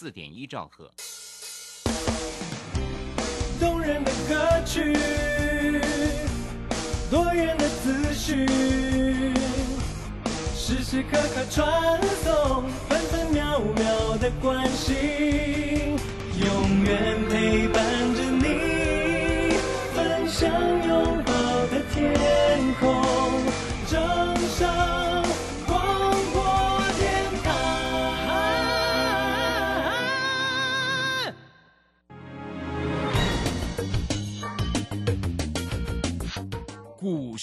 [0.00, 0.90] 四点一兆赫。
[3.60, 4.96] 动人的歌曲，
[7.10, 8.46] 多元的资讯，
[10.56, 15.98] 时时刻刻传送，分分秒秒的关心，
[16.46, 19.52] 永远陪伴着你，
[19.94, 20.50] 分享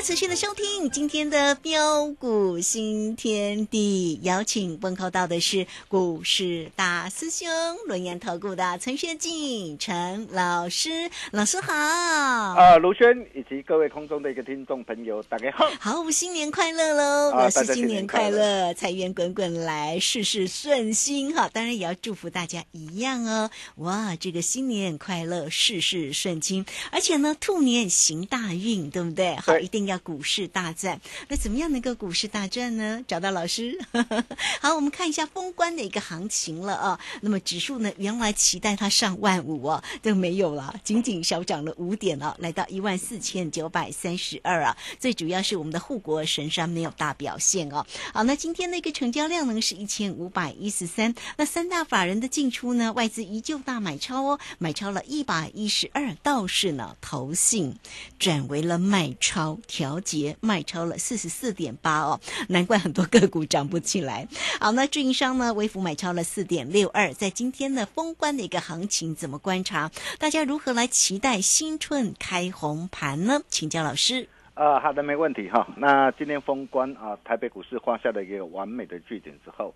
[0.00, 7.46] 家持续的收听今天的标股新天地，邀请问候到的是股市大师兄
[7.86, 11.74] 轮研投顾的陈学进陈老师，老师好。
[11.74, 15.68] 啊，卢轩以及各位空中的一个听众朋友，大家好。
[15.78, 17.32] 好，新年快乐喽！
[17.32, 21.50] 啊老师新新年快乐乐，财源滚滚来，事事顺心哈！
[21.52, 23.50] 当然也要祝福大家一样哦。
[23.76, 29.36] 哇，这个新年快乐，事事顺心，而且呢，兔年行大运，对不对？
[29.36, 31.00] 好，一定要要股市大战。
[31.28, 33.04] 那怎么样能够股市大战呢？
[33.06, 33.76] 找到老师。
[34.62, 37.00] 好，我们看一下封关的一个行情了啊。
[37.20, 44.76] 那么指数呢，原来期待它上万五哦，都没有了，仅仅小涨了五点哦，来到一万四千九百三十二啊。
[44.98, 47.84] 最主要是我们的护国神山没有大表现哦。
[48.14, 57.76] 好，那今天的一个成交量呢是一千五百一十三，那三大法人的进出呢，外资依旧大买超哦，买超了一百一十二，倒是呢投信
[58.18, 62.20] 转为了卖超，调节卖超了四十四点八哦，
[62.50, 64.28] 难怪很多个股涨不起来。
[64.60, 69.90] 好，那运营商呢，微幅买超了四点六二，在今天呢封关的一个行情怎么观察？
[70.18, 73.40] 大家如何来期待新春开红盘呢？
[73.48, 74.28] 请教老师。
[74.52, 75.66] 啊，好的，没问题哈。
[75.78, 79.74] 那今天封关啊，台北股市画下了一个完美的句点之后，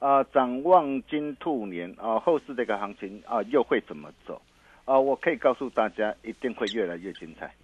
[0.00, 4.42] 啊，展望金兔年啊，后市这个行情啊，又会怎么走？
[4.84, 7.54] 啊，我可以告诉大家，一定会越来越精彩，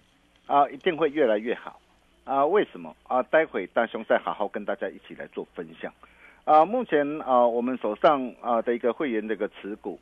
[0.51, 1.79] 啊，一定会越来越好。
[2.25, 2.93] 啊，为什么？
[3.07, 5.93] 啊，待会大雄再好好跟大家一起来做分享。
[6.43, 9.97] 啊，目前啊，我们手上啊的一个会员的一个持股，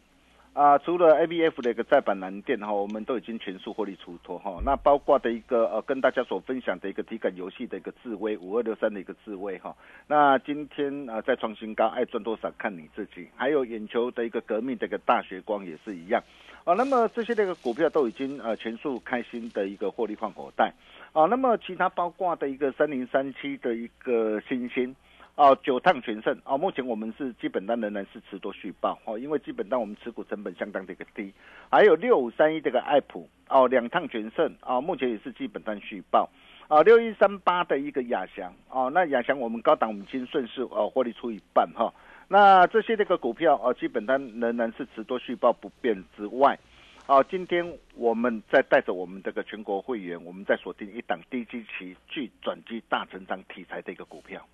[0.53, 4.59] 啊，除了 ABF 的一个再版蓝电哈，我们都已经全数获利出脱哈。
[4.65, 9.73] 那包括的一个呃，跟大家所分享的一个体感游戏的一个智威五二六三的一个智威哈。
[10.07, 13.29] 那今天啊再创新高，爱赚多少看你自己。
[13.35, 16.21] 还有眼球的一个革命的一个大学光也是一样。
[16.65, 20.73] 啊，那么这些这个股票都已经呃全数开新的一个获利换口袋。
[21.13, 24.93] 啊，那么其他包括的一个三零三七的一个新兴。
[25.39, 31.33] 哦，九趟全胜哦，目前我们是基本单仍然是持多续报哦，因为基本单我们持股成本相当的一个低，
[31.72, 36.29] 还有六五三一这个爱普哦，两趟全胜哦，目前也是基本单续报
[36.67, 41.89] 啊，六一三八的一个亚翔哦，那亚翔我们高档我们已经顺势哦获利出一半哈、
[42.27, 46.59] 那这些这个股票哦，基本单仍然是持多续报不变之外。
[47.07, 47.65] 哦，今天
[47.95, 54.45] 我们在带着我们这个全国会员，我们在锁定一档低基期具转机大成长题材的一个股票。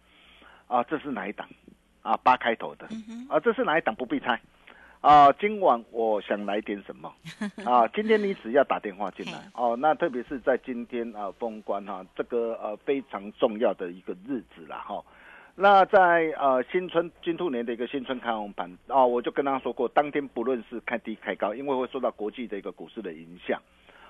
[0.68, 1.48] 啊，这是哪一档？
[2.02, 2.88] 啊，八开头的。
[3.30, 3.94] 啊，这是哪一档？
[3.96, 4.40] 不必猜。
[5.02, 7.14] 啊，今晚我想来点什么？
[7.64, 15.04] 啊，今天你只要打电话进来哦，那特别是在今天啊封关哈、这个呃非常重要的一个日子啦哈、
[15.54, 23.62] 那在呃新春金兔年的一个新春开红盘啊、我就跟他说过，当天不论是开低开高，因为会受到国际的一个股市的影响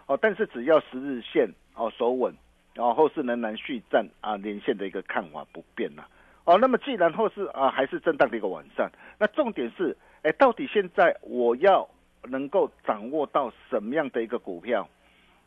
[0.07, 2.33] 哦，但是只要十日线哦守稳，
[2.73, 6.05] 然、后后市仍然续战啊连线的一个看法不变呐、
[6.45, 8.89] 哦，那么既然后是啊还是震荡的一个晚上，
[9.19, 11.87] 那重点是，哎，到底现在我要
[12.23, 14.87] 能够掌握到什么样的一个股票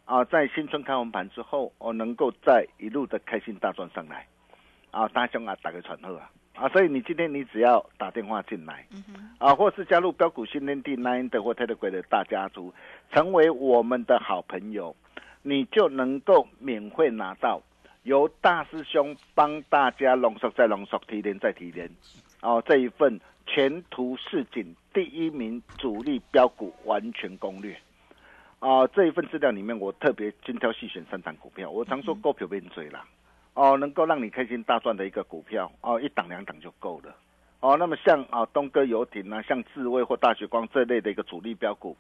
[0.05, 4.27] 啊，在新春开红盘之后，哦，能够再一路的开心大赚上来。
[4.91, 6.31] 啊，大兄啊，打个传呼啊。
[6.55, 8.85] 啊，所以你今天你只要打电话进来，
[9.39, 12.75] 啊，或是加入标股新天地 Nine 的或 Telegram 的大家族，
[13.13, 14.97] 成为我们的好朋友，
[15.43, 17.63] 你就能够免费拿到
[18.09, 21.91] 由大师兄帮大家浓缩再浓缩、提炼再提炼，
[22.41, 27.79] 哦，这一份前途似锦第一名主力标股完全攻略。
[28.61, 31.69] 啊，这一份资料里面，我特别精挑细选三档股票。
[31.71, 33.05] 我常说股票变嘴啦，
[33.53, 37.15] 哦，能够让你开心大赚的一个股票，哦，一档两档就够了。
[37.61, 41.95] 哦，那么像啊东哥游艇啊，像智威或大学光这类的一个主力标股，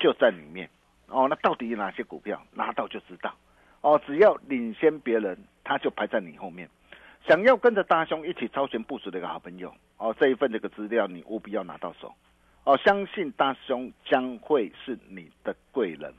[0.00, 0.68] 就在里面。
[1.06, 3.32] 哦，那到底有哪些股票拿到就知道。
[3.84, 6.66] 哦，只要领先别人，他就排在你后面。
[7.28, 12.10] 想要跟着大兄一起超前部署的一个好朋友，哦，这一份这个资料你务必要拿到手。
[12.64, 16.10] 哦，相信大兄将会是你的贵人，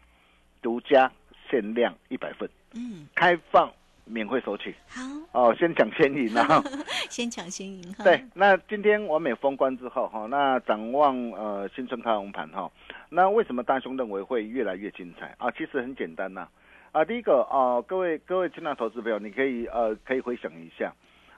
[0.62, 1.12] 独家
[1.50, 3.72] 限量一百份，嗯，开放
[4.04, 4.76] 免费索取。
[4.88, 5.02] 好，
[5.32, 6.64] 哦，先抢先赢啊！
[7.10, 8.04] 先抢先赢哈。
[8.04, 12.72] 对，那今天完美封关之后哈，那展望呃新春开红盘哈，
[13.10, 15.50] 那为什么大兄认为会越来越精彩啊？
[15.50, 16.50] 其实很简单呐，啊，
[16.96, 20.94] 啊第一个啊，各位各位亲爱投资朋友，你可以呃可以回想一下，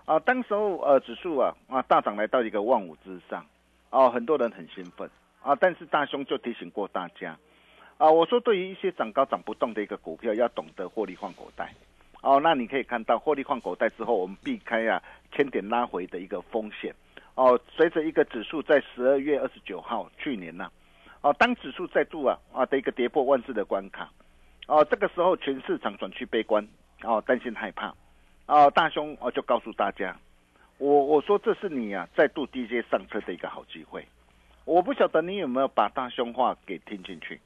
[0.05, 3.43] 啊，当时候呃指数啊啊大涨来到一个万五之上。
[3.89, 5.09] 哦，很多人很兴奋
[5.41, 7.35] 啊，但是大兄就提醒过大家，
[7.97, 11.73] 啊，我说对于一些涨高涨不动的一个股票，要懂得获利换口袋。
[12.21, 15.01] 哦，那你可以看到获利换口袋之后，我们避开啊
[15.31, 16.93] 千点拉回的一个风险。
[17.33, 20.69] 哦，随着一个指数在十二月二十九号去年呢，
[21.21, 24.07] 哦，当指数再度啊啊的一个跌破万四的关卡，
[24.67, 26.65] 哦，这个时候全市场转去悲观，
[27.03, 27.93] 哦，担心害怕，
[28.45, 30.15] 哦，大兄哦就告诉大家。
[30.77, 34.05] 我我说这是你啊，再度 DJ 上车的一个好机会。
[34.65, 37.39] 我不晓得你有没有把大胸话给听进去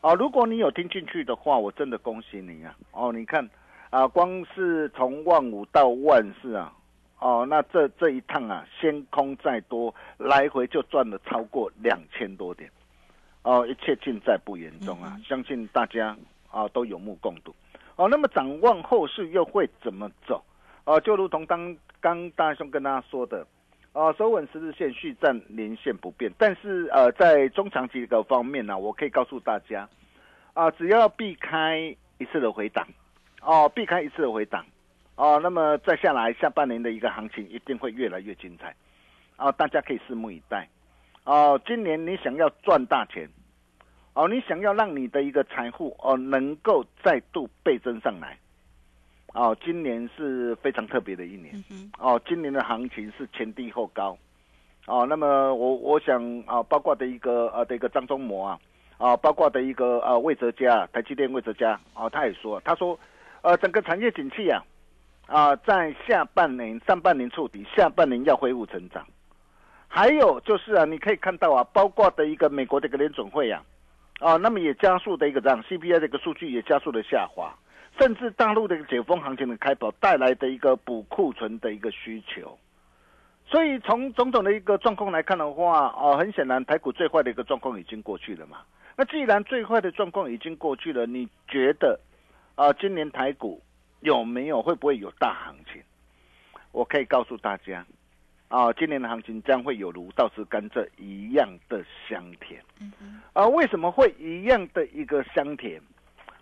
[0.00, 0.12] 啊？
[0.14, 2.76] 如果你有听进去的话，我真的恭喜你啊！
[2.90, 3.48] 哦，你看
[3.90, 6.74] 啊，光是从万五到万四啊，
[7.20, 12.68] 哦，那这这一趟啊，先空再多，来回就赚了超过两千多点。
[13.44, 15.16] 哦，一切尽在不言中啊！
[15.24, 16.14] 相信大家
[16.50, 17.54] 啊都有目共睹。
[17.96, 20.44] 哦，那么展望后市又会怎么走？
[20.84, 21.76] 哦，就如同刚。
[22.00, 23.44] 刚大兄跟大家说的，
[23.92, 26.32] 啊，收稳十日线，续站连线不变。
[26.38, 29.88] 但是呃，在中长期的方面呢，我可以告诉大家，
[30.54, 32.86] 啊，只要避开一次的回档，
[33.42, 34.64] 哦，避开一次的回档，
[35.16, 38.72] 哦，那么再下来下半年的一个行情一定会越来越精彩，
[39.34, 40.68] 啊，大家可以拭目以待。
[41.24, 43.28] 哦，今年你想要赚大钱，
[44.18, 48.36] 哦，你想要让你的一个财富哦能够再度倍增上来。
[49.32, 51.54] 哦，今年是非常特别的一年。
[52.00, 54.18] 哦，今年的行情是前低后高。
[54.88, 58.58] 哦，那么我我想啊，包括的一个呃的一个张忠谋啊，
[58.96, 62.98] 啊，包括的一个呃魏哲家，台积电魏哲家哦，他也说，他说，
[63.42, 64.64] 呃，整个产业景气啊，
[65.28, 69.06] 啊，在下半年上半年触底，下半年要恢复成长。
[69.86, 73.62] 还有就是啊，你可以看到啊，包括的一个美国的一个联准会啊，
[74.18, 77.54] 啊，那么也加速的一个这样 CPI 的一个数据也加速的下滑。
[77.98, 82.56] 甚至大陆的一个解封行情的开跑带来的一个补库存的一个需求，
[83.44, 88.58] 所以从种种的一个状况来看的话，哦，很显然台股最坏的一个状况已经过去了嘛。
[88.96, 91.98] 那既然最坏的状况已经过去了，你觉得
[92.54, 93.60] 啊，今年台股
[93.98, 95.82] 有没有会不会有大行情？
[96.70, 97.84] 我可以告诉大家，
[98.48, 102.62] 啊，今年的行情将会有如倒吃甘蔗一样的香甜。
[103.34, 105.80] 啊，为什么会一样的一个香甜？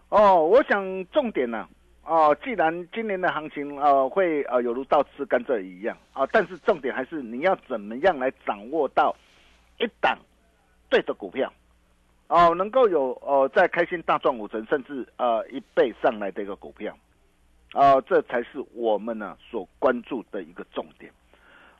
[0.09, 1.69] 哦，我想重点呢，
[2.05, 9.15] 哦，既然今年的行情呃会呃有如倒吃甘蔗一样啊，但是重点还是你要怎么样来掌握到
[9.81, 10.17] 一档
[10.89, 11.53] 对的股票，
[12.29, 16.97] 哦，能够有哦在开心大赚五成甚至呃一倍上来的一个股票，
[17.73, 21.13] 啊，这才是我们呢所关注的一个重点。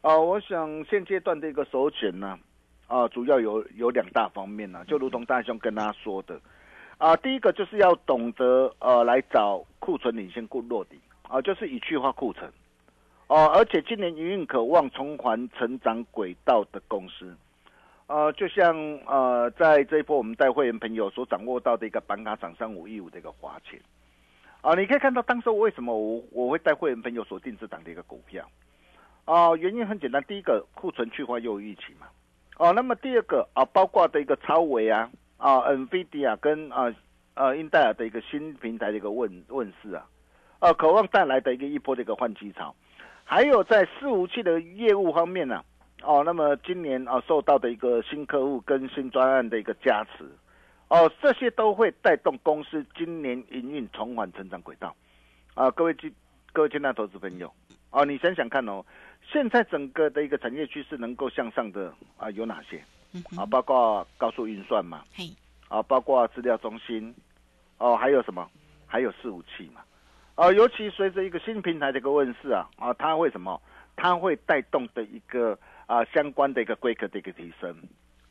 [0.03, 2.39] 啊，我想现阶段的一个首选呢，
[2.87, 6.41] 啊，主要有有两大方面呢，就如同大兄跟他说的。
[6.99, 10.99] 啊，第一个就是要懂得呃来找库存领先过落底
[11.29, 12.51] 啊，就是以去化库存
[13.27, 17.37] 哦，而且今年营运渴望重返成长轨道的公司，
[18.07, 18.75] 呃，就像
[19.07, 23.79] 呃在这一波我们带会员朋友所掌握到的一个板卡涨三五一五的一个华钱
[24.63, 28.49] 啊，你可以看到当时为什么我我会带会员朋友所定制档的一个股票
[29.27, 32.07] 啊，原因很简单，第一个库存去化又预期嘛，
[32.57, 35.11] 哦，那么第二个啊，包括的一个超维啊。
[35.39, 36.91] 啊，NVIDIA 跟啊
[37.35, 40.07] 呃英戴尔的一个新平台的一个问问世啊，
[40.61, 42.75] 呃，渴望带来的一个一波的一个换机潮，
[43.23, 45.63] 还有在伺服器的业务方面呢，
[46.03, 50.25] 哦，那么今年啊受到的一个新客户跟新专案的一个加持，
[50.89, 54.97] 哦，这些都会带动公司今年营运重返成长轨道。
[55.53, 56.11] 啊，各位金
[56.55, 57.53] 各位金大投资朋友，
[57.97, 58.85] 哦，你想想看哦，
[59.27, 62.79] 现在整个的一个产业趋势能够向上的啊有哪些？
[63.35, 65.31] 啊，包括高速运算嘛，嘿，
[65.69, 67.15] 啊，包括资料中心，
[67.79, 68.47] 哦，还有什么？
[68.87, 69.81] 还有伺服器嘛，
[70.35, 73.59] 啊，尤其随着一个新平台的一个问世啊，啊，它会什么？
[73.97, 77.75] 它会带动的一个啊相关的一个规格的一个提升，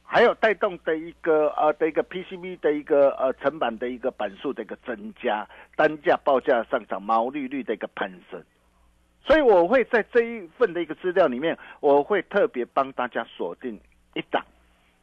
[0.03, 8.39] 还有带动的一个呃的一个 PCB 的一个呃成本的一个板数的一个增加，单价报价上涨，毛利率的一个攀升。
[9.25, 13.79] 所以我会在这一份的一个资料里面，我会特别帮大家锁定
[14.13, 14.45] 一档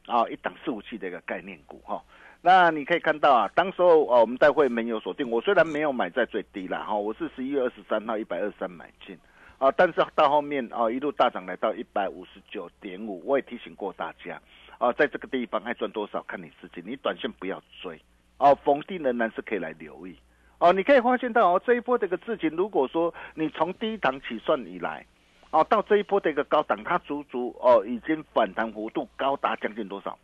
[0.06, 2.02] 啊一档伺服器的一个概念股哈。
[2.40, 9.18] 那你可以看到啊，当时候啊我们待会没有锁定，我虽然没有买在最低了哈，我是十一月二十三号一百二十三买进。
[9.58, 14.42] 啊，但是到后面啊，一路大涨来到一百五十九点五，我也提醒过大家，
[14.78, 17.96] 啊，在这个地方爱赚多少看你自己，你短线不要追，
[18.38, 20.16] 哦，逢低仍然是可以来留意，
[20.62, 25.04] 哦，你可以发现到哦，这一波这个事情，如果说你从第一档起算以来，
[25.50, 30.16] 哦，到这一波的一个高档，它足足哦已经反弹幅度高达将近多少？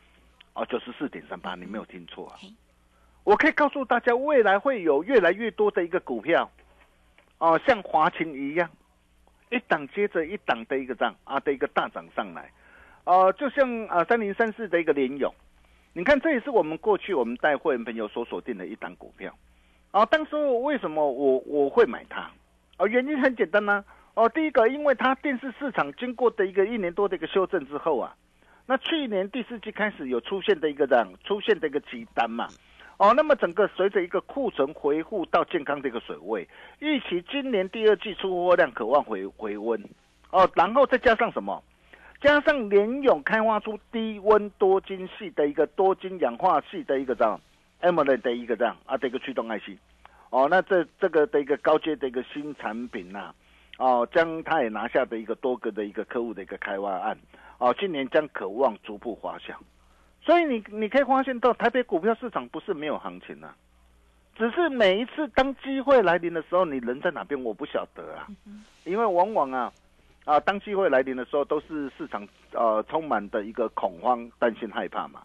[0.55, 2.39] 哦，九十四点三八，你没有听错啊，
[3.25, 6.49] 我可以告诉大家，未来会有越来越多的一个股票，
[7.39, 8.71] 哦，像华勤一样。
[9.51, 12.53] 一档接着一档的一个涨啊的一个大涨上来，
[13.05, 15.35] 呃，就像啊三零三四的一个联勇，
[15.95, 19.35] 你看这也是我们过去我们带会员朋友所锁定的一档股票，
[19.91, 22.31] 啊，当时为什么我我会买它？
[22.79, 28.15] 哦，原因很简单呢，哦，第一个因为它电视市场经过的一个一年多的一个修正之后啊，
[28.67, 32.49] 那去年第四季开始有出现的一个这样出现的一个急单嘛。
[32.99, 36.47] 哦，那么整个随着一个库存回复到健康的一个水位，
[36.81, 39.81] 预期今年第二季出货量渴望回回温，
[40.31, 41.63] 哦，然后再加上什么？
[42.21, 47.41] 加上联勇开发出低温多晶系的一个多晶氧化系的一个这样
[47.81, 49.79] m o l 的一个这样啊的一个驱动 IC，
[50.31, 53.33] 哦，那这这个的一个高阶的一个新产品呐，
[53.79, 57.17] 哦，将它也拿下的一个多个的一个客户的一个开发案，
[57.59, 59.57] 哦，今年将渴望逐步滑向。
[60.21, 63.55] 所以你你可以发现到台北股票市场不是没有行情啊，
[64.37, 68.27] 只是每一次当机会来临的时候，你人在哪边我不晓得啊，
[68.85, 69.73] 因为往往啊
[70.25, 75.23] 啊当机会来临的时候，都是市场呃充满的一个恐慌、担心、害怕嘛。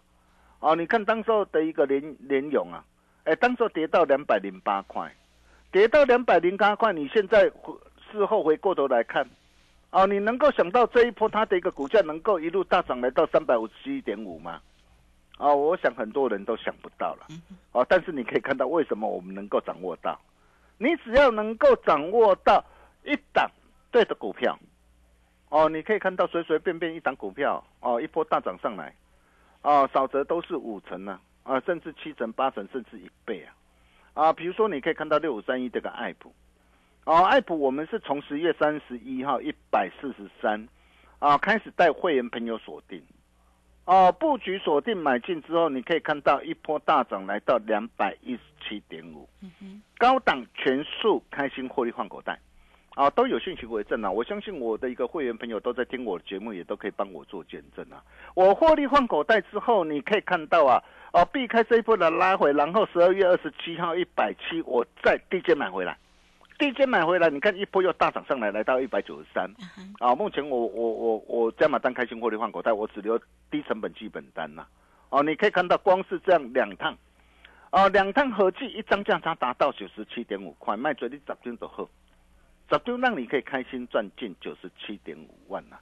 [0.64, 2.82] 哦，你看当时候的一个联联勇啊，
[3.24, 5.14] 哎，当时候跌到两百零八块，
[5.70, 7.52] 跌到两百零八块，你现在
[8.10, 9.28] 事后回过头来看，
[9.90, 14.58] 哦，你能够想到这一波它的一个股价能够一路大涨来到三百五十一点五吗？
[15.36, 17.26] 哦，我想很多人都想不到了，
[17.72, 20.18] 哦，但是你可以看到为什么我们能够掌握到，
[20.78, 22.64] 你只要能够掌握到
[23.04, 23.50] 一档
[23.90, 24.58] 对的股票，
[25.50, 28.94] 哦，你可以看到随随便便一档股票，哦，一波大涨上来，
[29.64, 36.30] 哦，少则都是五成呢，啊，甚至七成、八成，甚至一倍啊，啊，比如说你可以看到六五三一这个爱普，
[37.04, 40.68] 哦，爱普我们是从十月三十一号一百四十三，
[41.18, 43.02] 啊，开始带会员朋友锁定。
[43.86, 49.28] 哦，布局锁定买进之后，你可以看到一波大涨来到两百一十七点五，
[49.98, 52.38] 高档全数开心获利换口袋，
[52.94, 54.10] 啊，都有讯息为证啊！
[54.10, 58.02] 我相信我的一个会员朋友都在听我的节目，也都可以帮我做见证啊！
[58.34, 60.82] 我获利换口袋之后，你可以看到啊，
[61.12, 65.98] 哦，避开这一波的拉回，然后十二月二十七号一百七，我再低阶买回来。
[66.56, 69.52] 低阶买回来，你看一波又大涨上来，来到一百九十三。
[69.98, 73.18] 啊，目前我我我我加码单开心获利换口袋，我只留
[73.50, 74.64] 低成本基本单呐。
[75.10, 76.96] 哦，你可以看到，光是这样两趟，
[77.72, 81.88] 哦，两趟合计一张价差达到九十七点五块，卖最低十张就好，
[82.70, 85.76] 十张让你可以开心赚进九十七点五万呐。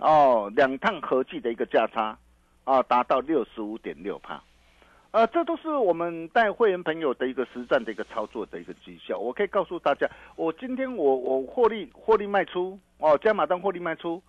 [0.00, 2.18] 哦，两趟合计的一个价差，
[2.64, 4.42] 啊，达到六十五点六帕。
[5.12, 9.16] 呃，这都是我们带会员朋友的一个实战的一个操作的一个绩效。
[9.16, 14.20] 我可以告诉大家，我今天我我获利获利卖出哦，加码单获利卖出，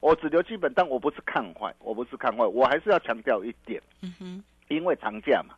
[0.00, 5.54] 我只留基本单，我不是看坏，我不是看坏，我还是要强调一点，嗯哼，因为长假嘛，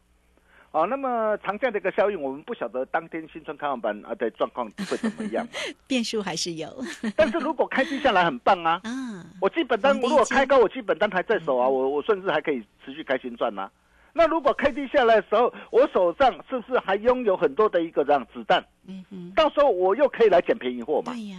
[0.77, 5.47] 哦，那么长假的一个效应，我们不晓得当天新春开放班啊的状况会怎么样，
[5.89, 6.69] 变数还是有。
[7.17, 13.71] 但是如果开低下来很棒啊，嗯，我基本单如果开高，我基本单还在手啊，我我甚至还可以持续开心赚呐。
[14.13, 18.63] 那如果开低下来的时候，我手上是不是还拥有很多的一个这样子弹？
[18.87, 21.15] 嗯哼，到时候我又可以来捡便宜货嘛？
[21.15, 21.39] 对呀。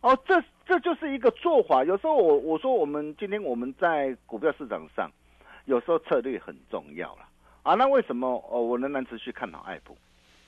[0.00, 1.84] 哦，这这就是一个做法。
[1.84, 5.08] 有时候我我说我们今天我们在股票市场上，
[5.66, 7.22] 有时候策略很重要了
[7.66, 7.74] 啊。
[7.74, 9.96] 那为什么哦我仍然持续看好爱普？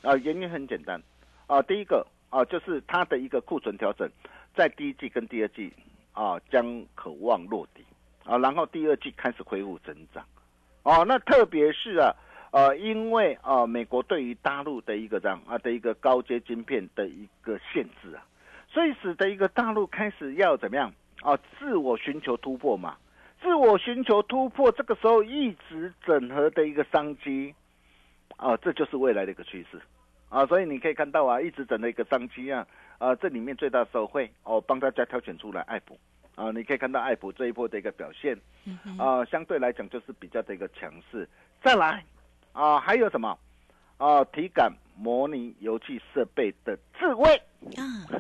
[0.02, 1.02] 啊，原因很简单
[1.48, 1.60] 啊。
[1.62, 4.08] 第一个啊，就是它的一个库存调整，
[4.54, 5.72] 在第一季跟第二季
[6.12, 7.84] 啊将渴望落底
[8.24, 10.24] 啊，然后第二季开始恢复增长
[10.84, 11.04] 哦。
[11.04, 12.14] 那特别是啊
[12.52, 18.24] 呃，因为啊美国对于大陆的一个这样啊的一个高阶晶片的一个限制啊，
[18.70, 22.96] 所以使得一个大陆开始要怎么样啊自我寻求突破嘛，
[23.40, 27.54] 自我寻求突破，这个时候一直整合的一个商机
[28.36, 29.80] 啊，这就是未来的一个趋势。
[30.28, 32.66] 啊，所以你可以看到啊，一直整的一个商机啊，
[32.98, 35.98] 啊，这里面最大受惠哦，帮大家挑选出来爱普
[36.34, 38.38] 啊，你可以看到爱普这一波的一个表现，
[38.98, 41.26] 啊，相对来讲就是比较的一个强势。
[41.62, 42.04] 再来
[42.52, 43.38] 啊，还有什么
[43.96, 44.22] 啊？
[44.24, 47.40] 体感模拟游戏设备的智慧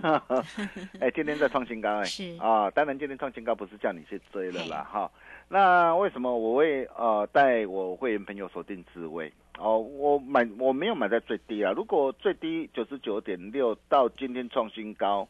[0.00, 0.22] 啊，
[1.00, 5.10] 哎，今天在创新高哎，是啊，当然今天创新高不是叫你去追了啦哈。
[5.48, 9.32] 那为什么我会呃带我会员朋友锁定智慧？
[9.58, 11.72] 哦，我买我没有买在最低啊。
[11.72, 15.26] 如果最低九十九点六到今天创新高，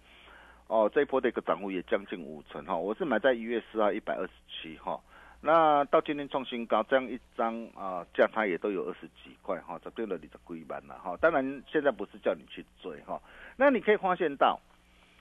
[0.67, 2.77] 哦，这一波的一个涨幅也将近五成哈。
[2.77, 5.01] 我是买在一月四号一百二十七哈。
[5.41, 11.17] 那到今天创新高，这样一张啊价差也都有二十几块哈，这对了你的归班了哈。
[11.19, 13.21] 当然现在不是叫你去追哈。
[13.57, 14.61] 那你可以发现到，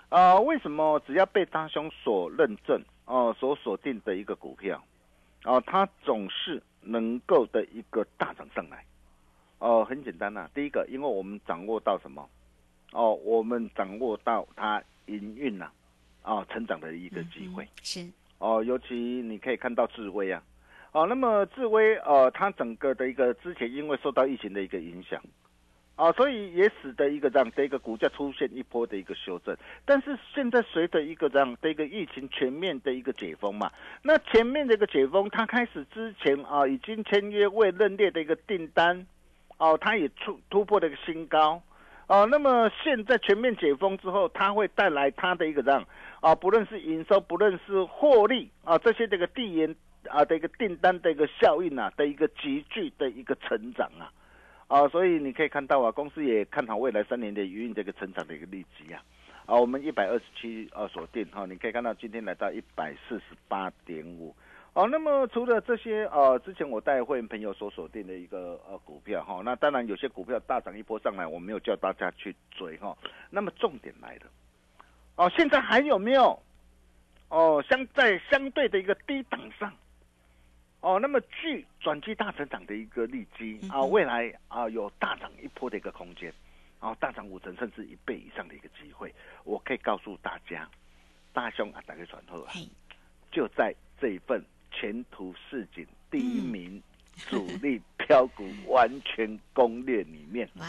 [0.09, 4.83] 啊，为什么只要被大兄所认证哦，所锁定的一个股票，
[5.43, 8.83] 哦，它总是能够的一个大涨上来。
[9.59, 10.49] 哦，很简单呐。
[10.53, 12.27] 第一个，因为我们掌握到什么？
[12.91, 15.69] 哦，我们掌握到它营运呐，
[16.21, 18.07] 啊，成长的一个机会是
[18.39, 18.63] 哦。
[18.63, 20.41] 尤其你可以看到智威啊，
[20.91, 25.21] 哦，那么智威呃，它整个的一个之前因为受到疫情的一个影响，
[25.95, 29.55] 啊，所以也使得一个这样的一个股价出现一波的一个修正。
[29.85, 39.05] 但是现在随着一个这样的一个疫情全面的一个解封嘛，那前面的一个解封，它开始之前啊，已经签约未认列的一个订单。
[39.59, 41.59] 哦，它也突突破了一个新高，
[42.05, 45.83] 哦，那么现在全面解封之后，它会带来它的一个这样
[46.27, 49.73] 啊，不论是营收，不论是获利啊，这些这个递延
[50.09, 54.11] 啊的一个订单的一个效应啊的一个急剧的一个成长啊，
[54.67, 59.01] 啊，所以你可以看到啊，公司也看好未来三年的营运这个成长的一个利基啊，
[59.45, 64.35] 啊，我们一百二十七啊锁定哈，你可以看到今天来到一百四十八点五。
[64.73, 72.93] 哦，那么除了这些呃，之前我带会员朋友所锁定的一个呃股票哈，那当然有些股票大涨一波上来，我没有叫大家去追哈。
[73.29, 74.23] 那么重点来了，
[75.17, 76.41] 哦，现在还有没有
[77.27, 79.71] 哦相在相对的一个低档上，
[80.79, 86.33] 哦，那么具转机大成长的一个利基啊，未来啊有大涨一波的一个空间，
[86.79, 90.69] 啊大涨五成甚至一倍以上的一个机会，我可以告诉大家，
[91.33, 92.53] 大兄啊，打开传后啊，
[93.31, 94.41] 就在这一份。
[94.69, 96.79] 前途似锦，第一名
[97.15, 100.47] 主力标股完全攻略里面。
[100.57, 100.67] 哇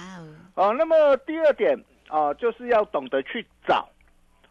[0.55, 0.69] 哦！
[0.69, 3.87] 哦，那么第二点啊，就是要懂得去找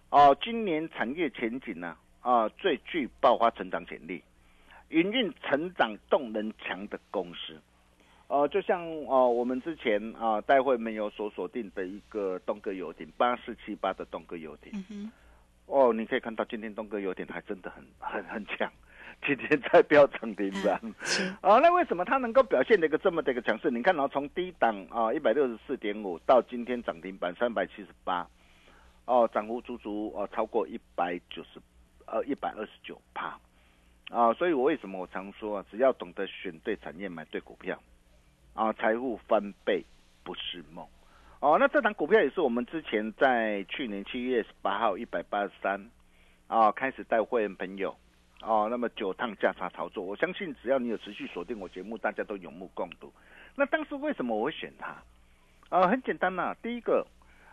[0.09, 4.23] 哦，今年产业前景呢啊，最具爆发成长潜力、
[4.89, 7.59] 营运成长动能强的公司。
[8.27, 15.11] 呃，就像哦，我们之前啊，待会没有所锁定的一个东哥游艇八四七八的东哥游艇。
[15.65, 18.71] 哦，你可以看到今天东哥游艇还真的很 很很强。
[19.25, 20.79] 今天在飙涨停板，
[21.41, 23.71] 啊，那为什么它能够表现的一个这么的一个强势？
[23.71, 28.27] 你看哦，从低档啊一百六十四点五到今天涨停板三百七十八，
[29.07, 31.59] 哦，涨幅足足哦超过一百九十，
[32.05, 33.39] 呃一百二十九趴，
[34.11, 37.81] 啊，所以我为什么我常说啊，只要懂得选对产业买对股票，
[38.53, 39.83] 啊，财富翻倍
[40.23, 40.85] 不是梦，
[41.39, 45.89] 哦，那这档股票也是我们之前在去年七月十八号一百八十三，
[46.47, 47.95] 啊，开始带会员朋友。
[48.41, 53.11] 哦，那么九趟价差操作，我相信只要你有持续锁定我节目，大家都有目共睹。
[53.55, 54.95] 那当时为什么我会选它？
[55.69, 57.03] 啊，很简单呐，第一个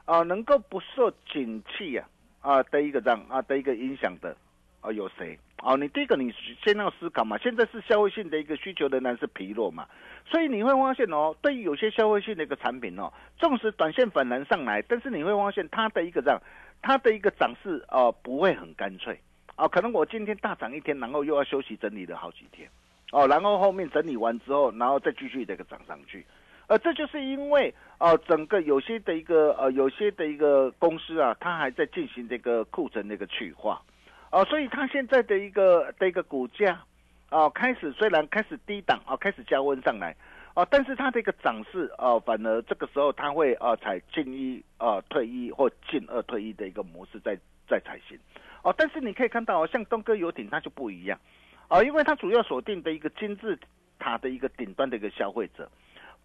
[0.04, 2.04] 啊，能够不受景气呀
[2.40, 4.36] 啊的一个这样啊的一个影响的
[4.80, 5.38] 啊有谁？
[5.62, 9.88] 哦，你第一个你先要思考嘛，现在是消费性的一个需求仍然是疲弱嘛，
[10.26, 16.38] 所以你会发现哦，对于有些消费性的一个产品哦，纵使短线反弹上来，但是你会发现它的一个这样，
[16.82, 19.18] 它的一个涨势啊不会很干脆。
[19.56, 22.68] 啊，可能我今天大涨一天，然后又要休息整理了好几天，
[23.12, 26.26] 哦，然后后面整理完之后，然后再继续这个涨上去，
[26.66, 33.82] 呃，这就是因为呃，整个有些的一个呃，有些的一个公司啊，它还在进行这个库存的一个去化，
[34.30, 36.80] 哦，所以它现在的一个的一个股价
[37.28, 40.16] 啊，开始虽然开始低档啊，开始加温上来，
[40.54, 47.36] 啊，但是它的一个涨势啊，反而这个时候它会啊，采进一啊退一或进二退一的一个模式在
[47.68, 48.18] 在采行。
[48.62, 51.20] 哦，但是你可以看到哦，像东哥游艇它就不一样，
[51.68, 53.58] 啊，因为它主要锁定的一个金字
[53.98, 55.70] 塔的一个顶端的一个消费者，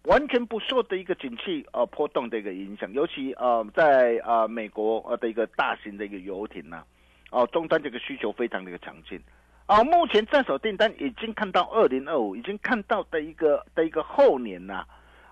[0.04, 6.82] 完全不受的一个景气呃波动的一个影响，尤其呃在呃美国呃的一个大型的一个游艇呐，
[7.30, 9.20] 哦，终端这个需求非常的一个强劲。
[9.66, 14.84] 哦，目前在手订单已经看到二零二五，已经看到的一个的一个后年呐、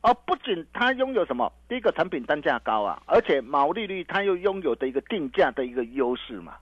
[0.03, 6.55] 哦，不仅它拥有什么，第一个产品单价高啊，而且毛利率它又拥有的一个定价的一个优势嘛。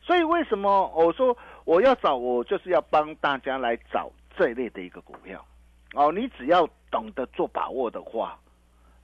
[0.00, 5.44] 所以为什么我说我要找，我就是要帮大家来找这一类的一个股票。
[5.94, 8.38] 哦，你只要懂得做把握的话，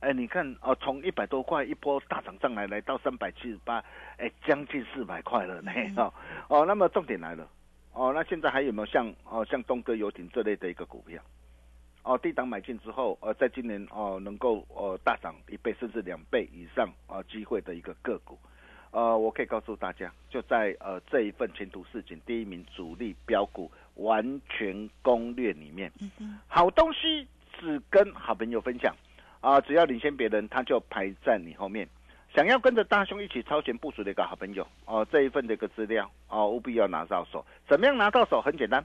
[0.00, 3.82] 哎，你看哦，从一百多块一波大涨上来，来到三百七十八，
[4.18, 5.72] 哎，将近四百块了呢。
[5.96, 6.12] 哦
[6.48, 7.48] 哦，那么重点来了，
[7.92, 11.20] 哦，那现在还有没有像哦像东哥游艇这类的一个股票？
[12.04, 18.38] 哦，低档买进之后，呃，在今年哦能够呃大涨一倍甚至两倍以上啊、机会的一个个股，
[18.92, 25.92] 呃，我可以告诉大家，就在呃这一份前途似锦第一名主力标股完全攻略里面，
[26.48, 27.26] 好东西
[27.58, 28.94] 只跟好朋友分享。
[29.40, 31.86] 啊、只要领先别人，他就排在你后面。
[32.34, 37.44] 想要跟着大兄一起超前部署的一个好朋友哦、这一份的一个资料哦，务必要拿到手。
[37.68, 38.42] 怎么样拿到手？
[38.42, 38.84] 很简单。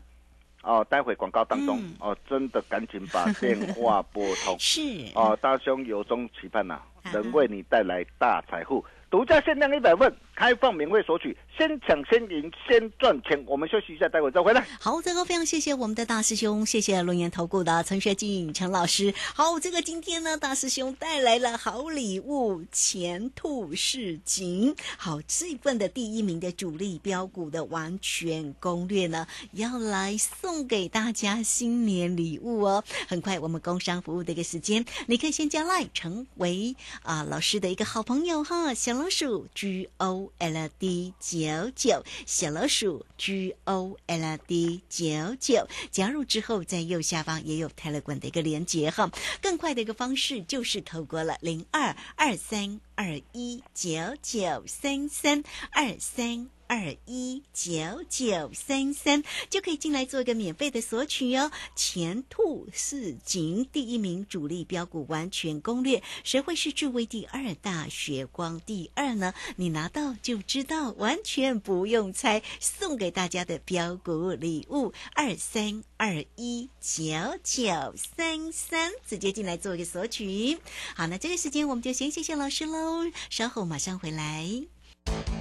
[0.61, 1.95] 哦，待会广告当中、嗯。
[1.99, 4.55] 哦，真的赶紧把电话拨通。
[4.59, 4.81] 是。
[5.15, 7.11] 哦，大兄由衷期盼呐、啊。
[7.11, 8.85] 能为你带来大财富。
[9.09, 13.43] 独家限量一百份，开放免费索取，先抢先赢，先赚钱。
[13.45, 14.65] 我们休息一下，待会再回来。
[14.79, 19.13] 好，这个非常谢谢我们的大师兄，谢谢龙岩投顾的陈学进陈老师。
[19.35, 24.75] 好，这个今天呢，大师兄带来了好礼物，前途似锦。
[24.97, 32.83] 好，这份的第一名的主力标股的完全攻略呢，要来送给大家新年礼物哦。
[33.07, 49.09] 很快我们工商服务的一个时间，你可以先加来成为啊老师的一个好朋友哈，小老鼠 G O L D 九九，小老鼠 G O L D 九九，加入之后在右下方也有 Telegram 的一个连接哈。
[49.41, 53.91] 更快的一个方式就是透过了零二二三二一九
[54.21, 56.49] 九三三二三。
[56.71, 57.73] 二一九
[58.07, 61.51] 九三三就可以进来做一个免费的索取哦。
[61.75, 69.33] 前兔似锦第一名主力标股完全攻略，谁会是智慧第二大血光第二呢？
[69.57, 77.03] 你拿到就知道，完全不用猜，送给大家的标股礼物二三二一九
[77.43, 80.57] 九三三，直接进来做一个索取。
[80.95, 85.40] 好，那这个时间我们就先谢谢老师喽，稍后马上回来。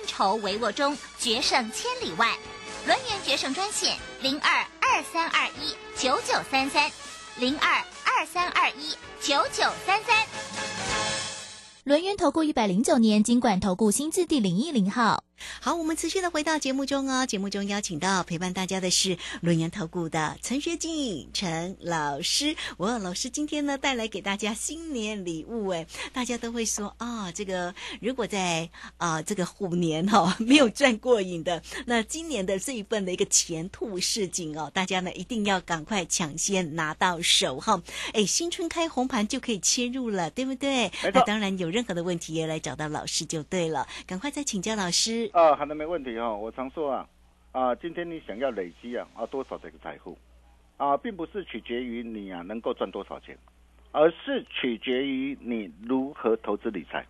[0.21, 2.37] 筹帷幄中决胜千里外。
[2.85, 6.91] 轮圆决胜专线零二二三二一九九三三
[7.39, 10.15] 零二二三二一九九三三。
[11.85, 15.23] 轮源投顾一百零九年经管投顾新字第零一零号。
[15.61, 17.25] 好，我们持续的回到节目中哦。
[17.25, 22.55] 节目中邀请到陪伴大家的是轮研投顾的陈学进陈老师。
[22.77, 37.81] 哇，老师今天呢带来给大家新年礼物哎，大家都会说啊、这个如果在啊、这个虎年哈、哦、 没有赚过瘾的，那今年的这一份的一个前途似锦哦，大家呢一定要赶快抢先拿到手哈。
[38.13, 40.91] 哎，新春开红盘就可以切入了，对不对？
[41.13, 45.30] 那当然有任何的问题也来找到老师就对了，赶快再请教老师。
[45.31, 47.07] 啊，好的，没问题哈、我常说啊，
[47.53, 50.17] 啊，今天你想要累积啊啊多少这个财富
[50.75, 53.37] 啊，并不是取决于你啊能够赚多少钱，
[53.93, 57.05] 而是取决于你如何投资理财。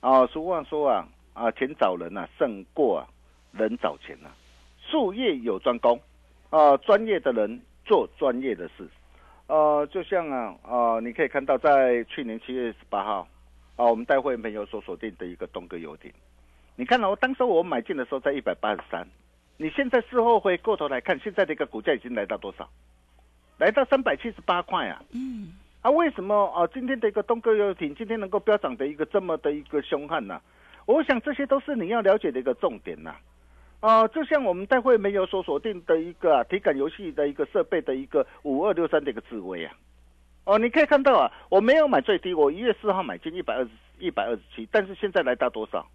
[0.00, 3.06] 啊，俗话说啊啊，钱找人啊胜过啊
[3.52, 4.34] 人找钱啊。
[4.90, 6.00] 术业有专攻
[6.50, 8.88] 啊，专业的人做专业的事。
[9.46, 13.28] 呃，就像啊啊，你可以看到在去年七月十八号
[13.76, 16.12] 啊，我们带会员朋友所锁定的一个东哥游艇。
[16.76, 19.06] 你看哦，当时我买进的时候在一百八十三，
[19.56, 22.68] 你现在事后回过头来看，现在的一个股价已经来到多少？
[23.58, 25.00] 来到三百七十八块啊！
[25.12, 26.66] 嗯，啊，为什么啊？
[26.74, 30.40] 今天的一个东哥游艇今天能够飙涨的一个这么的一个凶悍呢、
[30.86, 33.14] 我想这些都是你要了解的一个重点呐、
[33.78, 39.72] 啊，就像我们待会没有所锁定的一个、啊、体感游戏的一个设备的一个五二六三的一个智慧啊。
[40.46, 45.86] 哦，你可以看到啊，我没有买最低，我一月四号买进一百二十一百二十七，但是现在来到多少？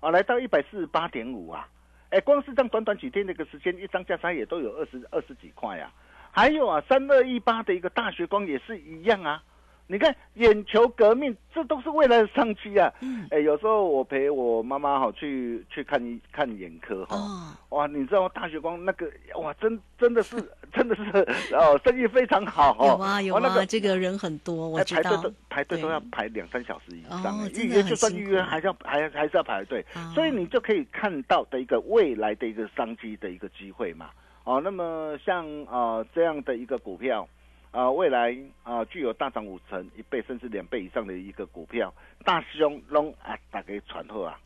[0.00, 1.68] 啊，来到一百四十八点五啊！
[2.10, 5.90] 哎，光是这样短短几天的一个时间，一张价差也都有二十二十几块呀、
[6.30, 9.42] 还有啊，三二一八的一个大学光也是一样啊。
[9.90, 12.92] 你看，眼球革命，这都是未来的商机啊！
[13.00, 20.36] 嗯哎，有时候我陪我妈妈哈去去看一看眼科哈，哦，哇，你知道大学光那个哇，真真的是
[20.74, 21.02] 真的是
[21.54, 22.86] 哦，生意非常好哦。
[22.86, 25.34] 有啊有啊，哦那个这个人很多，我知道哎排队都。
[25.48, 34.10] 排队都要排两三小时以上预约就算预约还是要还还是要排队哦，所以你就可以看到的一个未来的一个商机的一个机会嘛。
[34.44, 37.26] 哦，那么像呃这样的一个股票。
[37.70, 41.92] 啊、未来啊、具有大涨五成、一倍甚至两倍以上的一个股票，
[42.24, 44.38] 大师兄龙啊，打给传后啊！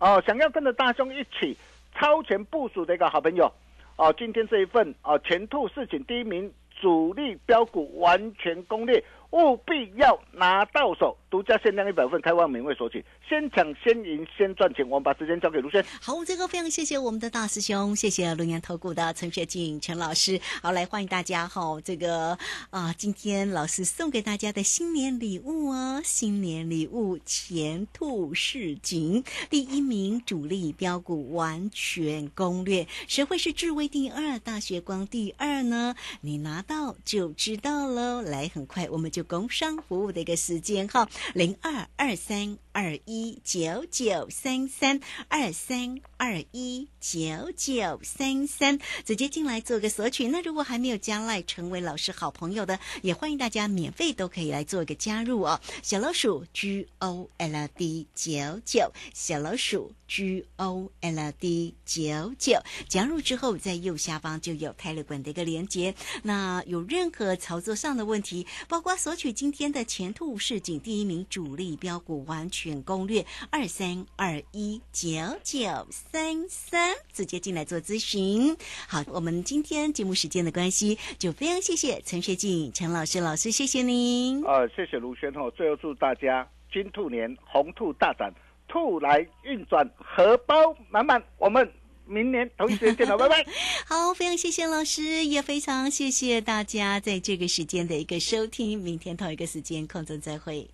[0.00, 1.56] 哦，想要跟着大兄一起
[1.94, 3.50] 超前部署的一个好朋友，
[3.96, 14.88] 哦，今天这一份哦前兔市井第一名主力标股完全攻略，务必要拿到手，独家限量一百份，开放免费索取，先抢先赢先赚钱。
[14.88, 15.84] 我们把时间交给卢轩。
[16.00, 20.40] 好，这个非常谢谢我们的大师兄，谢谢龙岩投顾的陈学静陈老师。
[20.62, 22.38] 好，来欢迎大家哈、这个
[22.70, 35.96] 啊，今天老师送给大家的新年礼物哦，新年礼物前兔似锦，第一名主力标股完全攻略，谁会是智威第二，大学光第二呢？
[36.20, 38.22] 你拿到就知道喽。
[38.22, 50.28] 来，很快我们就工商服务的一个时间哈，零二二三二一九九三三二三二一九九三三，直接进来做个索取。
[50.28, 55.60] 那如果还没有加赖成为老师好朋友的，也欢迎大家免费都可以来做一个加入哦。
[55.82, 65.94] 小老鼠 G O L D 九九，小老鼠 G O L D 九九，加入之后在右下方就有泰勒管的一个连接。
[66.22, 75.10] 那有任何操作上的问题，包括索取今天的前兔市井第一名主力标股完全攻略二三二一九
[75.42, 78.56] 九三三，直接进来做咨询。
[78.88, 84.42] 好，我们今天节目时间的关系，就非常谢谢陈学静陈老师老师，谢谢您。
[84.44, 85.50] 呃，谢谢卢轩哦。
[85.54, 88.32] 最后祝大家金兔年红兔大展，
[88.66, 90.54] 兔来运转，荷包
[90.88, 91.22] 满满。
[91.38, 91.70] 我们
[92.06, 93.46] 明年同一时间见了，拜拜。
[93.86, 98.78] 好，非常谢谢老师，也非常谢谢大家在这个时间的一个收听。
[98.78, 100.73] 明天同一个时间空中再会。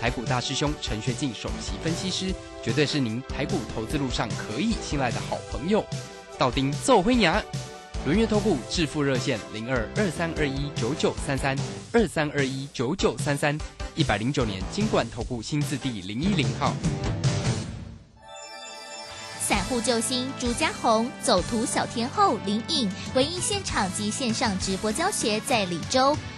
[0.00, 2.32] 台股大师兄陈学进首席分析师，
[2.62, 5.84] 绝对是您台股投资路上可以信赖的好朋友。
[6.38, 7.42] 道丁奏灰牙，
[8.06, 11.58] 轮月投顾致富热线零二二三二一九九三三
[11.92, 13.58] 二三二一九九三三，
[13.96, 16.72] 一百零九年金管投顾新字第零一零号。
[19.40, 26.16] 散户救星朱家红，走图小天后林颖，文艺现场及线上直播教学在李州。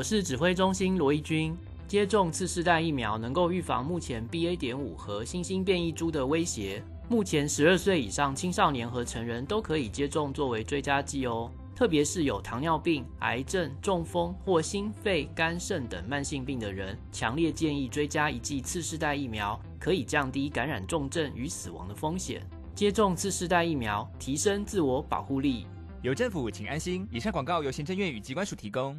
[0.00, 1.54] 我是指挥中心罗义军。
[1.86, 4.56] 接种次世代疫苗能够预防目前 BA.
[4.56, 6.82] 点五和新兴变异株的威胁。
[7.10, 11.52] 目前十二岁以上青少年和成人都可以接种作为追加剂哦。
[11.76, 22.40] 特别是有糖尿病、癌症、中风或心肺、肝肾等慢性病的人，强烈建议追加一剂次世代疫苗，可以降低感染重症与死亡的风险。
[22.74, 25.66] 接种次世代疫苗，提升自我保护力。
[26.00, 27.06] 有政府，请安心。
[27.12, 28.98] 以上广告由行政院与机关署提供。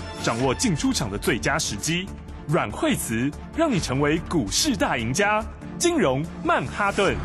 [0.23, 2.07] 掌握进出场的最佳时机。
[2.47, 5.43] 阮惠慈让你成为股市大赢家。
[5.77, 7.15] 金融曼哈顿。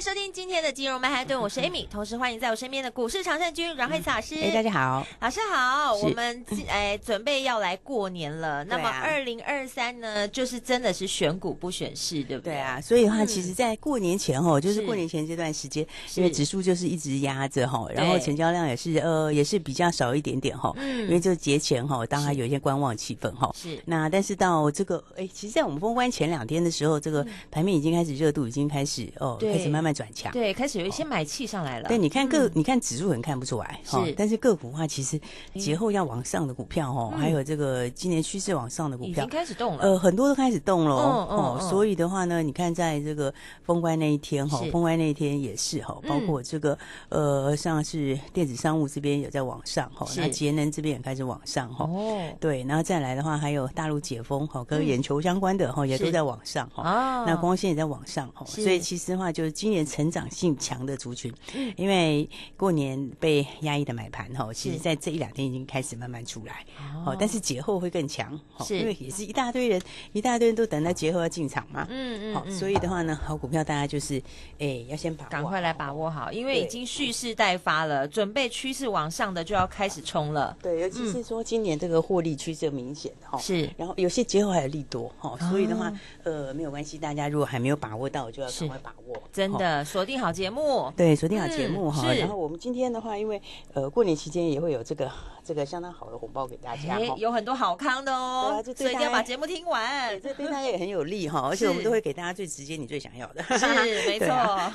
[0.00, 4.34] 收听今天的金融曼哈顿，我是 Amy，同时欢迎在我身边的股市常胜军阮慧慈老师。
[4.36, 5.94] 哎，大家好，老师好。
[5.94, 12.54] 我们 哎准备要来过年了，那么二零二三呢，就是真的是选股不选市，对不对？
[12.54, 13.26] 对啊，所以的话，嗯。
[13.26, 14.86] 其实，在过年前哈，就是是。
[14.86, 21.02] 过年前这段时间，因为指数就是一直压着哈，然后成交量也是呃也是比较少一点点哈，嗯。
[21.02, 23.54] 因为就节前哈，当然有一些观望气氛哈。
[23.54, 23.78] 是。
[23.84, 30.32] 那但是到这个哎，其实，在我们封关前两天的时候，这个盘面已经开始热度已经开始哦，开始慢慢转强。
[30.32, 31.88] 对，开始有一些买气上来了。
[31.88, 32.52] 对，你看个，嗯。
[32.54, 35.20] 你看指数很看不出来哈是，但是个股的话，其实
[35.54, 37.18] 节后要往上的股票哦，嗯。
[37.18, 39.82] 还有这个今年趋势往上的股票已经，开始动了。
[39.82, 46.76] 呃，很多都开始动了哦哦，嗯所以的话呢，你看在这个封关那一天哈是，封关那一天也是哈，包嗯括这个
[47.08, 50.20] 呃，像是电子商务这边有在往上哈，是。
[50.20, 51.84] 那节能这边也开始往上哈。
[51.84, 56.82] 哦，对，然后再来的话，还有大陆解封哈，跟嗯眼球相关的哈，也都在往上哈。
[56.82, 58.62] 哦那光线也在往上哈，是。
[58.62, 61.72] 所以其实的话，就是今年成长性强的族群，嗯。
[61.76, 66.64] 因为过年被压抑的买盘哈，其实在这一两天已经开始慢慢出来。
[66.78, 67.12] 哦。
[67.12, 68.78] 哦，但是节后会更强，哦是。
[68.78, 69.80] 因为也是一大堆人，
[70.12, 71.80] 一大堆人都等到节后要进场嘛。
[71.80, 72.52] 好，嗯嗯嗯。
[72.52, 74.22] 所以的话呢，好股票大家就是，
[74.58, 80.56] 哎，要先把握，赶快来把握好，因为已经蓄势待发了，准备趋势往上的就要开始冲了。
[80.62, 83.70] 对，尤其是说今年这个获利趋势明显哈，嗯是。
[83.76, 90.92] 然后有些节后还有利多哈，所以的话哦，呃，没有关系，大家如果还没有把握到，就要赶快把握，哦真的锁定好节目。
[90.96, 92.12] 对，锁定好节目哈。
[92.14, 93.40] 然后我们今天的话，因为
[93.72, 95.10] 呃过年期间也会有这个
[95.44, 97.08] 这个相当好的红包给大家哎，。
[97.16, 100.20] 有很多好康的对哦所以一定要把节目听完。
[100.20, 103.42] 这对大家 也很有利哈，而且我们都会给大家最直接、你最想要的。
[103.58, 103.66] 是
[104.06, 104.28] 没错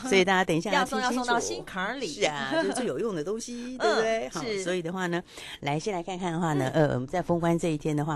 [0.07, 4.29] 所以大家等一下要送要送到心坎儿里是啊，就是最有用的东西，对不对？
[4.29, 5.21] 好，所以的话呢，
[5.61, 8.13] 来先来看看的话呢，呃，我们在封关这一天的话。